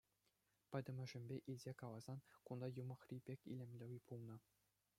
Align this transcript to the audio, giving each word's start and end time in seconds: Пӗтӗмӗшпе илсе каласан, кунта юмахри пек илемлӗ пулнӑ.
Пӗтӗмӗшпе 0.71 1.35
илсе 1.51 1.71
каласан, 1.81 2.19
кунта 2.45 2.67
юмахри 2.81 3.17
пек 3.25 3.39
илемлӗ 3.53 3.85
пулнӑ. 4.07 4.37